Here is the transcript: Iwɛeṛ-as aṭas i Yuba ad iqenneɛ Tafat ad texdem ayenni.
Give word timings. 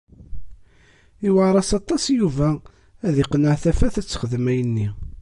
Iwɛeṛ-as 1.27 1.71
aṭas 1.79 2.03
i 2.07 2.13
Yuba 2.19 2.49
ad 3.07 3.15
iqenneɛ 3.23 3.55
Tafat 3.63 3.95
ad 3.99 4.05
texdem 4.07 4.45
ayenni. 4.51 4.87